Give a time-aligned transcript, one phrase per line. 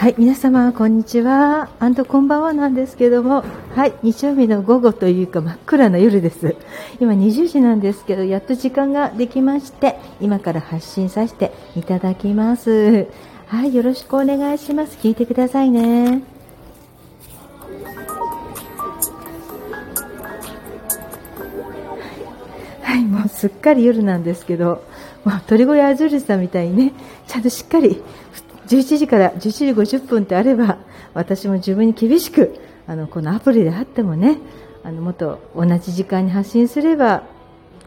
[0.00, 1.68] はい、皆様、こんにちは。
[1.78, 3.44] アンドこんばんはなんですけども、
[3.76, 6.56] はい、日曜日の午後というか真っ暗な夜です。
[7.00, 13.08] 今20時なんですけど、やっと時間ができまして、今から発信させていただきます。
[13.48, 14.96] はい、よろしくお願いします。
[14.96, 16.22] 聞いてくださいね。
[22.80, 24.82] はい、もうすっかり夜なんですけど、
[25.26, 26.92] まあ、鳥越アズールさんみたいにね、
[27.26, 28.02] ちゃんとしっかり
[28.70, 30.78] 11時から11時50分ってあれば
[31.12, 32.56] 私も自分に厳しく
[32.86, 34.38] あのこのアプリであってもね
[34.84, 37.24] あのもっと同じ時間に発信すれば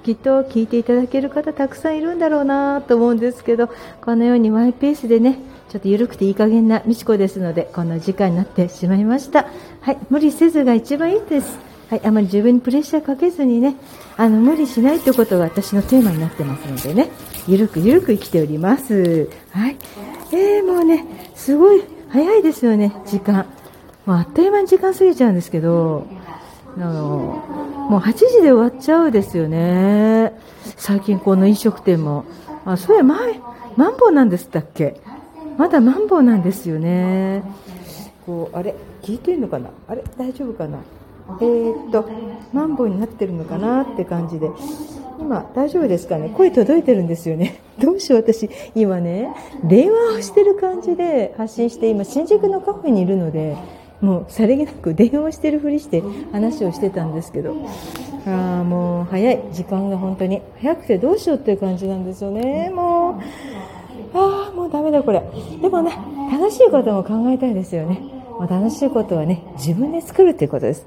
[0.04, 3.70] きっと聞いていただける方たくさんいるんだろうなと思うんですけど
[4.02, 9.48] このようにマイペースでねちょっと緩くていい加減な美智子ですのでこんな時間になってしまいました。
[9.82, 11.73] はい無理せずが一番いいです。
[11.90, 13.76] はい、あまり自分にプレッシャーかけずにね
[14.18, 17.12] あの無理しないということが私のテーマになってますのでね
[17.48, 19.78] ゆるくゆるく生きておりますはい
[20.32, 23.46] えー、もうね、すごい早いですよね、時間。
[24.06, 26.08] もうあっという間に時間過ぎちゃうんですけど、
[26.76, 27.44] あの
[27.88, 30.34] もう8時で終わっちゃうですよね。
[30.76, 32.26] 最近この飲食店も。
[32.66, 33.40] あ、そうや、前、
[33.78, 35.00] マンボウなんですったっけ？
[35.58, 37.44] まだマンボウなんですよね。
[38.26, 38.74] こう、あれ
[39.04, 39.70] 聞いてんのかな？
[39.88, 40.80] あれ大丈夫かな？
[41.42, 42.10] えー、っと、
[42.52, 44.50] マンボウになってるのかなって感じで。
[45.20, 46.30] 今、大丈夫ですかね？
[46.36, 47.60] 声届いてるんですよね。
[47.80, 53.56] どうしよう、私、今ね、電話をしてる感じで発信して、今、新宿のカフェにいるので、
[54.02, 57.56] もう、さりげなく 電話をしてるふりして話をしてたんですけど、
[58.28, 59.40] ああ、もう、早い。
[59.52, 60.42] 時間が本当に。
[60.62, 62.72] 早くてどうしようっていう感じなんですよね。
[62.74, 63.14] もう、
[64.18, 65.22] ああ、もうダメだ、これ。
[65.62, 65.92] でもね、
[66.32, 68.02] 楽しいことも考えたいですよね。
[68.50, 70.86] 楽しいことはね、自分で作るっていうことです。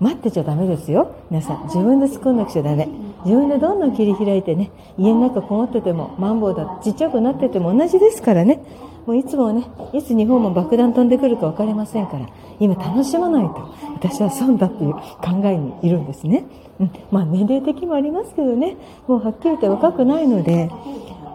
[0.00, 1.14] 待ってちゃダメですよ。
[1.30, 2.88] 皆さん自分で作んなくちゃダメ。
[3.24, 8.62] 自分でどんどん切り開いてね家の中こもっててもマンボウだちっちゃくなってても同じですからね。
[9.06, 12.26] もういつもねいつ日本も爆弾飛んでくるか分かりませんから
[12.58, 16.44] 今楽しまないと私は損だっていう考えにいるんですね、
[16.80, 18.76] うん、まあ年齢的もありますけどね
[19.06, 20.70] もうはっきり言って若くないので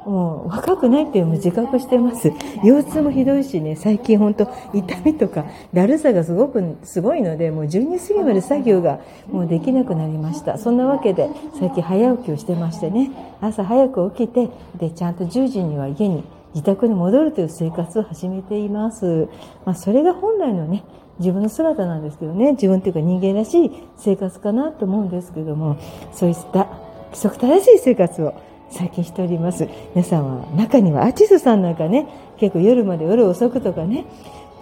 [0.05, 2.31] もう若くないっていうのも自覚してます。
[2.63, 8.99] 腰痛もひどいしね最近本当痛みとかだるさがすごくすごいのでもう12過ぎまで作業が
[9.31, 10.57] もうできなくなりました。
[10.57, 11.29] そんなわけで
[11.59, 13.11] 最近早起きをしてましてね
[13.41, 16.23] 朝早く起きてでちゃんと10時には家に
[16.53, 19.27] 自宅に戻るという生活を始めています、
[19.65, 20.83] まあ、それが本来のね
[21.19, 25.77] 自分の姿なんですけどね自分というか人間らしい生活かなと思うんですけども
[26.13, 26.65] そういった
[27.11, 28.33] 規則正しい生活を
[28.71, 29.67] 最近しております。
[29.93, 34.05] 皆さんは中にはアーティストさんなんかね結構夜まで夜遅くとかね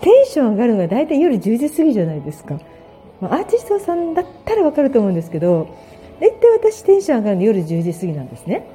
[0.02, 2.60] テンション上がるのが大体夜10時過ぎじゃないですか、
[3.22, 5.68] アーティストさんだったらわかると思うんですけど
[6.20, 8.66] 大体私テンション上がるの夜10時過ぎなんですね。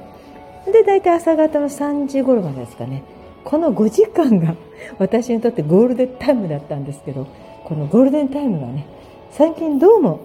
[0.65, 3.03] で大体朝方の3時頃までですかね。
[3.43, 4.55] この5時間が
[4.97, 7.27] 私にとってゴールデンタイムだったんですけど
[7.63, 8.87] このゴールデンタイムがね
[9.29, 10.19] 最近どうも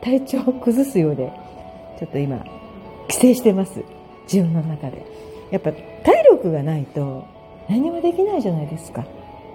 [0.00, 1.32] 体調を崩すようで
[1.98, 2.36] ちょっと今
[3.08, 3.82] 規制してます。
[4.32, 5.04] 自分の中で。
[5.50, 7.26] やっぱ体力がないと
[7.68, 9.04] 何もできないじゃないですか。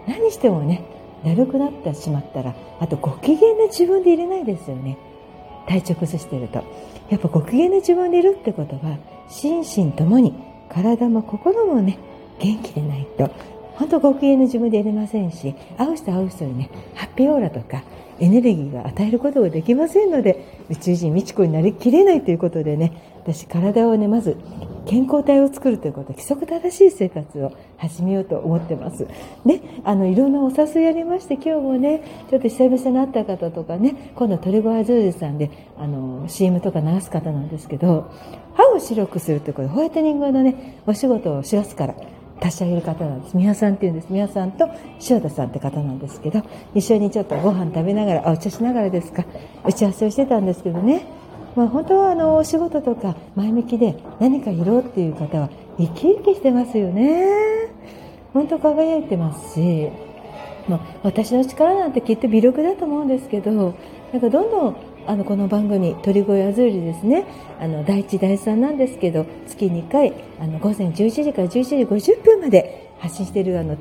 [0.07, 0.83] 何してもね
[1.23, 4.97] だるくなってしまったらあとご機嫌な自分でいれないですよね。
[5.67, 6.63] 体調崩してると。
[7.09, 8.97] やっぱご機嫌な自分でいるってことは
[9.29, 10.33] 心身ともに
[10.69, 11.97] 体も心もね
[12.39, 13.29] 元気でないと。
[13.75, 17.83] 本当ご機嫌な自分でいれませんし会う人会う人にねハッピーオーラとか
[18.19, 24.37] エネルギーが与えることができませんので宇宙人美智子になりきれないということでね私体をねまず
[24.85, 29.07] 健康体を作るということ規則正しい生活を始めようと思ってます。
[29.45, 38.11] であのいろんなお誘いありまして今日もねちょっと久々に会った方とかね今度は鳥越アズールさんであの CM とか流す方なんですけど
[38.53, 41.95] 歯を白くするということでホワイトニングのねお仕事を4月から
[42.43, 43.35] 立ち上げる方なんです。
[43.35, 44.07] 宮さんっていうんです。
[44.09, 44.67] 宮さんと
[45.09, 46.43] 塩田さんって方なんですけど
[46.75, 49.25] 一緒にちょっとご飯食べながらあお茶しながらですか
[49.65, 51.24] 打ち合わせをしてたんですけどね。
[51.55, 57.25] まあ、本当はあのお仕事とか前向きで何かやろうっていう方は生き生きしてますよね。
[58.33, 59.89] 本当輝いてますし、
[60.67, 63.75] まあ、私の力なんてきっと微力だと思うんですけど
[64.11, 64.75] なんかどんどん
[65.07, 67.23] あのこの番組「鳥越アズーリ」ですね。
[67.61, 73.77] あの第1第3なんですけど月2回あの午前11時から11時50分まで発信しているあの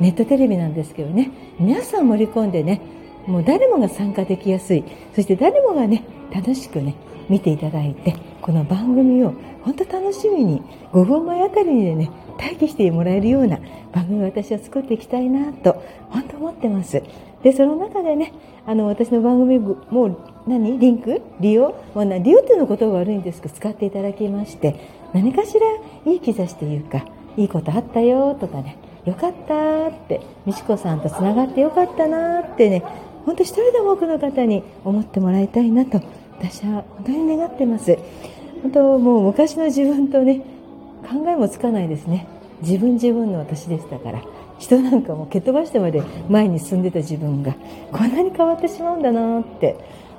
[0.00, 1.30] ネットテレビなんですけどね。
[1.58, 2.80] 皆さん盛り込んでね
[3.26, 4.84] もう誰もが参加できやすい。
[5.14, 6.94] そして誰もがね楽しくね
[7.28, 13.58] 見ていただいてこの番組を本当楽しみに5分前あたりでね待機してもらえるような
[13.92, 17.02] 番組を私は作っていきたいなと本当思ってます。
[17.42, 18.32] でその中でね
[18.66, 19.76] あの私の番組も
[20.06, 20.16] う
[20.46, 20.78] 何？
[20.78, 21.20] リンク？
[21.40, 24.76] 利用もうな利用っていうの言葉悪いんですけど使っていただきまして
[25.12, 25.66] 何かしら
[26.10, 27.04] いい兆しというか
[27.36, 32.82] いいことあったよとかねよかったって美智子さんとつながってよかったなってね
[33.24, 36.00] 本当一人でも多くの方に思ってもらいたいなと
[36.40, 37.98] 私は本当に願ってます。
[38.62, 40.42] 本当もう昔の自分とね
[41.02, 42.26] 考えもつかないですね。
[42.62, 44.22] 自分自分の私でしたから。
[44.58, 47.54] 人なんかも蹴っ飛ばしてまで前に進んでた自分が。
[47.92, 49.76] こんなに変わってしまうんだなって。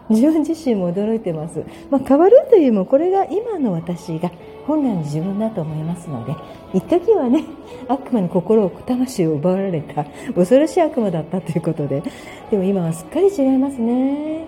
[0.09, 4.31] 自分自身も驚いてます、まあ、変わるというよりもこれが今の私が
[4.65, 6.35] 本来の自分だと思いますので。
[6.73, 7.43] 一時はね
[7.87, 12.03] 悪魔に心を魂を奪われた恐ろしい悪魔だったということで。
[12.49, 14.45] でも今はすっかり違いますね、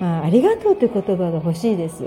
[0.00, 2.04] あ、ありがとうという言葉が欲しいです。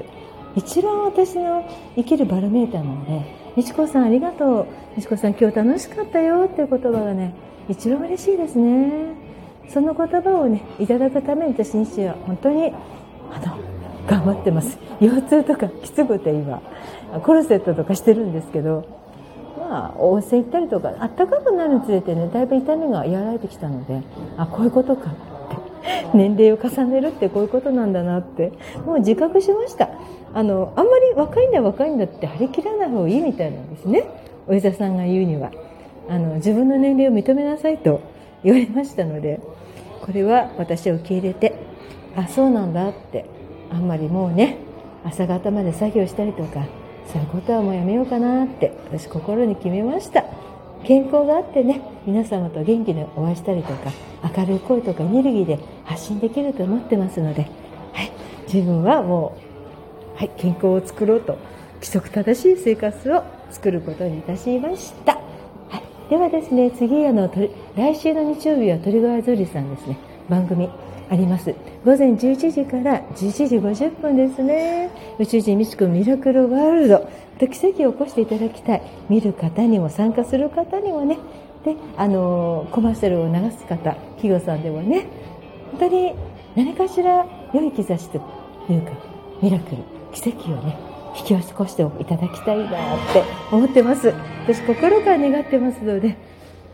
[0.55, 1.65] 一番私の
[1.95, 4.65] 生きるバロメーターなので美智子さんありがとう。
[4.95, 7.33] 美智子さん今日楽しかったよっていう言葉がね
[7.69, 9.13] 一番嬉しいですね。
[9.69, 12.73] その言葉をねいただくために私日は本当に
[13.31, 13.57] あの
[14.07, 14.77] 頑張ってます。
[14.99, 16.61] 腰痛とかきつくて今
[17.23, 18.85] コルセットとかしてるんですけど
[19.57, 24.01] まあ温泉行ったりとかあったかくなるにつれてねだいぶ痛みが和らいできたので
[24.37, 25.11] あこういうことか。
[25.11, 25.13] っ
[26.13, 28.51] 年齢を重ねるってこういうことなんだなって。
[28.85, 29.89] もう自覚しました。
[30.33, 34.03] あのあんまり若いんだ若いんだって張り切らない方がいいみたいなんですね。
[34.47, 35.51] お医者さんが言うには。
[36.09, 38.01] あの自分の年齢を認めなさいと
[38.43, 39.39] 言われましたので
[40.01, 41.53] これは私は受け入れて
[42.15, 43.25] あそうなんだって
[43.69, 44.57] あんまりもうね
[45.05, 46.65] 朝方まで作業したりとか
[47.07, 50.25] そういうことはもうやめようかなって私心に決めました。
[50.83, 53.91] 健康があってね皆様と元気でお会いしたりとか
[54.35, 57.43] 明るい声とかエネルギーで発信できると思ってますので、
[57.93, 58.11] はい、
[58.51, 59.37] 自分はも
[60.15, 61.37] う、はい、健康を作ろうと
[61.75, 65.21] 規則正しい生活を作ることにいたしました、は
[66.07, 67.31] い、ではですね次あの
[67.75, 70.10] 来週の日曜日は鳥川ゾリさんですね。
[70.31, 70.69] 番組
[71.09, 71.53] あります。
[71.83, 74.89] 午前11時から11時50分ですね。
[75.19, 77.09] 宇宙人美智子ミラクルワールド。
[77.39, 78.81] 奇跡を起こしていただきたい。
[79.09, 81.17] 見る方にも参加する方にもね。
[81.65, 85.05] であのコマーシャルを流す方企業さんでもね。
[85.71, 86.13] 本当に
[86.55, 88.17] 何かしら良い兆しと
[88.69, 88.91] いうか
[89.41, 89.83] ミラクル
[90.13, 90.77] 奇跡をね
[91.17, 92.69] 引き起こしていただきたいなっ
[93.11, 94.13] て思ってます。
[94.45, 96.15] 私心から願ってますので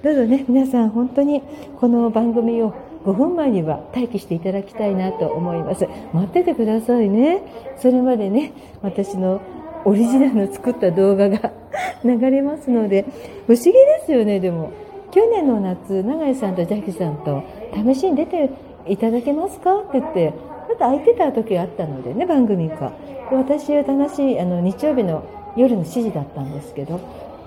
[0.03, 1.41] どうぞね皆さん本当に
[1.79, 5.87] この番組を5分前には待機していただきたいなと思います。
[6.13, 7.41] 待っててくださいね。
[7.77, 8.51] それまでね
[8.81, 9.41] 私の
[9.85, 11.53] オリジナルの作った動画が
[12.03, 13.05] 流れますので
[13.47, 14.41] 不思議ですよね。
[14.41, 14.71] でも
[15.11, 17.43] 去年の夏永井さんとジャッキさんと
[17.73, 18.49] 試しに出て
[18.89, 19.77] いただけますか？
[19.77, 20.33] って言って
[20.67, 22.91] また空いてた時があったのでね番組が
[23.31, 25.23] 私は楽しいあの日曜日の
[25.55, 26.99] 夜の7時だったんですけど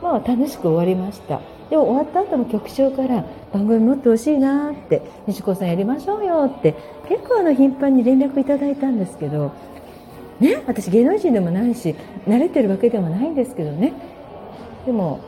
[0.02, 1.42] まあ楽しく終わりました。
[1.70, 6.74] でも終わった後の局長から番組持ってほしいなって西子さんやりましょうよって
[7.08, 9.52] 結構あの頻繁に連絡いただいたんですけど
[10.40, 11.94] ね私芸能人でもないし
[12.26, 13.92] 慣れてるわけでもないんですけどね。
[14.84, 15.20] でも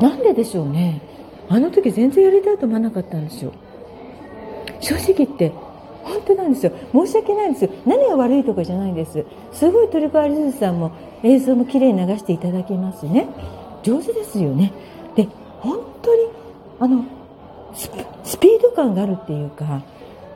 [0.00, 1.00] なんででしょうね。
[1.48, 3.52] あの時全然やりたいと思わなかったんですよ。
[4.80, 5.52] 正直言って
[6.02, 6.72] 本当なんですよ。
[6.92, 7.70] 申し訳ないんですよ。
[7.84, 9.24] 何が悪いとかじゃないんです。
[9.52, 10.92] すごい鳥川りずさんも
[11.22, 13.26] 映像も綺麗に流していただきますね。
[13.82, 14.72] 上手ですよね。
[15.16, 15.28] で
[16.78, 17.04] あの
[17.74, 19.82] スピード感があるっていうか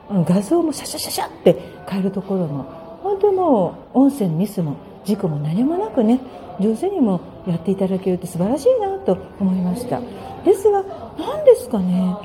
[0.09, 1.57] 画像もシャシャシャシャって
[1.87, 2.63] 変えるところも
[3.03, 6.19] 本当もう音声のミスも事故も何もなくね
[6.59, 9.99] 上手にもやっていただけるって素晴らしいなと思いました。
[10.43, 10.83] ですが
[11.17, 12.15] 何ですかね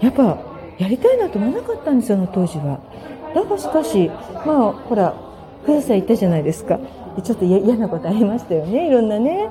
[0.00, 0.38] やっぱ
[0.78, 2.80] やりたいなと思わなかったんですよあの当時は。
[3.34, 4.08] だがしかし
[4.46, 5.14] まあほら
[5.64, 6.78] 富士山行ったじゃないですか。
[7.22, 9.48] ちょっと嫌なことありましたよねいろんなね。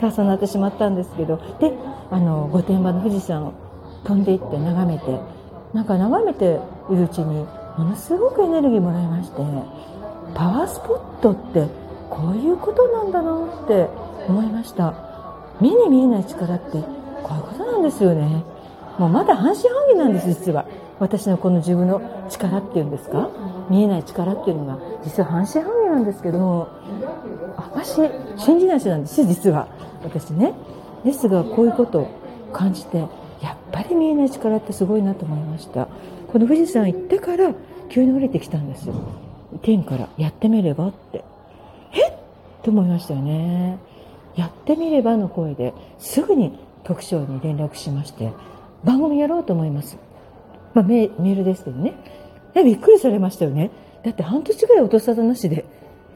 [0.00, 1.72] 重なってしまったんですけどで
[2.10, 3.52] あの御殿場の富士山を
[4.04, 5.18] 飛んでいって眺めて
[5.72, 6.44] なんか眺めて
[6.90, 7.44] いるうちに
[7.76, 9.36] ものすごくエネルギーもらいまして
[10.34, 11.66] パワースポットって
[12.08, 13.88] こういうことなんだなって
[14.28, 14.94] 思いました。
[15.60, 16.72] 目に見えない力って
[17.22, 18.44] こういうことなんですよね。
[18.98, 20.66] もうまだ半信半疑なんです実は。
[20.98, 22.00] 私のこの自分の
[22.30, 23.28] 力っていうんですか？
[23.68, 26.68] 見えない力っていうのが実は半信半疑なんですけど
[27.56, 28.00] あまし
[28.38, 29.68] 信じない人なんです実は。
[30.06, 30.54] 私ね
[31.04, 32.08] ですがこういうことを
[32.52, 35.88] 感じてやっぱり見えない力ってすごいなと思いました。
[36.28, 37.52] この富士山行ってから
[37.88, 38.88] 急に降りてきたんです
[39.62, 41.24] 天からやってみればって。
[41.92, 42.08] え？
[42.08, 42.12] っ
[42.62, 43.78] と思いましたよね。
[44.34, 48.32] やってみればの声ですぐに特賞に連絡しまして
[48.84, 49.98] 番組やろうと思います。
[50.74, 51.94] まあ、メールですけどね。
[52.54, 53.70] びっくりされましたよね。
[54.02, 55.64] だって半年ぐらい音沙汰なしで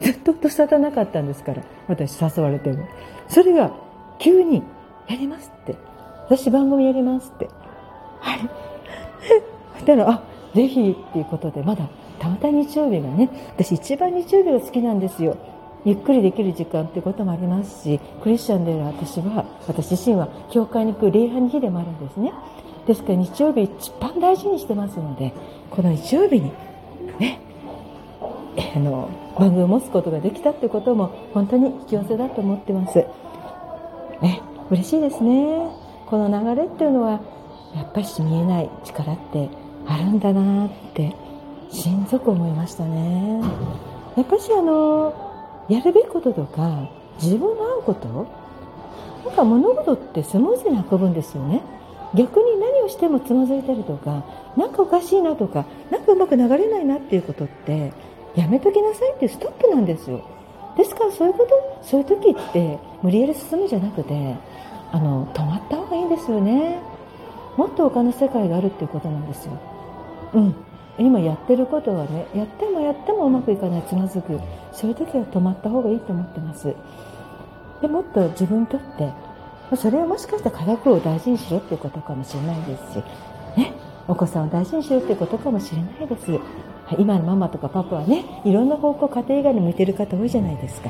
[0.01, 2.87] ずっと音沙汰なかったんですから私誘われても。
[3.27, 3.71] それが
[4.19, 4.63] 急に
[5.07, 5.75] 「やります」って
[6.27, 7.49] 「私番組やります」って。
[8.19, 8.39] はい。
[9.73, 10.21] そしたら「あ
[10.53, 11.87] ぜひ」っていうことでまだ
[12.19, 15.37] たまた日曜日がね私一番日曜日が好きなんですよ。
[15.83, 22.31] ゆっくりできる時間っていうこともありますしクリスチャンである私は私自身は教会に行く礼拝の日でもあるんですね。
[22.85, 25.33] ですから日曜日一番大事にしてますので
[25.69, 26.51] この日曜日に
[27.19, 27.39] ね
[28.75, 29.09] あの
[29.41, 32.99] 番組を持つことができたってことも本当に引き寄せだと思ってます。
[34.21, 35.67] ね、嬉しいですね。
[36.05, 37.19] この流れっていうのは
[37.73, 39.49] やっぱり見えない力って
[39.87, 41.15] あるんだなって
[41.71, 43.41] 心底思いましたね。
[44.15, 46.87] やっぱしあのやるべきこととか
[47.19, 48.27] 自分の合うこと
[49.25, 51.63] なんか物事ってスムーズに運ぶんですよね。
[52.13, 54.23] 逆に何をしてもつまずいたりとか
[54.55, 57.93] 何かおかしいなとか何かうまく流れないなっていうことって
[58.35, 60.21] やめときなさいってストップなんですよ。
[60.77, 64.35] ですからそういうことそういう時って無理やり進むじゃなくて
[64.91, 66.79] あの止まった方がいいんですよね。
[67.57, 69.51] もっと他の世界があるっていうことなんですよ。
[70.33, 70.55] うん。
[70.97, 74.39] 今やってることはねやってもやってもうまくいかないつまずく。
[74.71, 76.73] そういう時は止まった方がいいと思ってます。
[77.81, 79.11] でもっと自分にとって
[79.75, 83.03] それはもしかしたら科学を大事にしろっていうことかもしれないですし
[83.57, 83.73] ね。
[84.07, 86.39] お子さんを大事にしろっていうことかもしれないです。
[86.99, 90.89] 今のママとかパパはねいろんな方向家庭以外に向いてる方多いじゃないですか。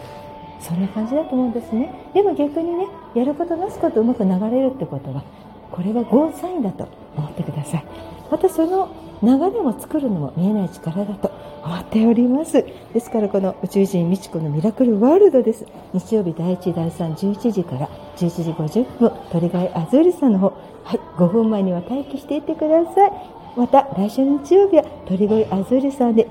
[0.60, 1.92] そんな感じだと思うんですね。
[2.14, 5.24] でも逆にねやることなすことうまく流れるってことは
[5.72, 7.86] これはゴーサインだと思ってください。
[8.30, 8.90] またその
[9.24, 11.32] 流れも作るのも見えない力だと
[11.64, 12.66] 思っております。
[12.94, 15.66] ですからこの宇宙人美智子のミラクルワールドです。
[15.94, 20.48] 日曜日第1第3 11時から11時50分鳥貝あずりさんの方
[20.84, 23.12] はい5分前には待機していてください。
[23.56, 26.28] また来週日曜日は鳥越あずりさんで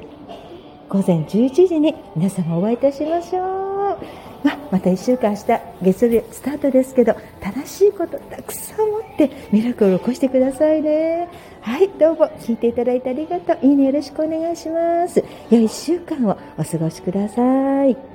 [0.88, 3.98] 午前11時に皆様お会いいたしましょう。
[4.42, 11.28] ままた1週間明日月曜日スタートですけど正しいことたくさん持ってミラクルを起こしてくださいね。
[11.60, 13.58] はいどうも聞いていただいてありがとう。
[13.66, 15.22] いいねよろしくお願いします。
[15.50, 18.09] 良い1週間をお過ごしください。